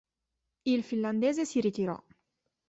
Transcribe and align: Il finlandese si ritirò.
Il 0.65 0.81
finlandese 0.81 1.45
si 1.45 1.59
ritirò. 1.61 2.03